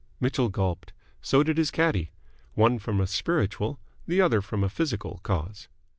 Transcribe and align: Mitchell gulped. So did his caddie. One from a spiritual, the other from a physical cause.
Mitchell 0.19 0.49
gulped. 0.49 0.93
So 1.21 1.43
did 1.43 1.59
his 1.59 1.69
caddie. 1.69 2.09
One 2.55 2.79
from 2.79 2.99
a 2.99 3.05
spiritual, 3.05 3.79
the 4.07 4.19
other 4.19 4.41
from 4.41 4.63
a 4.63 4.67
physical 4.69 5.19
cause. 5.21 5.67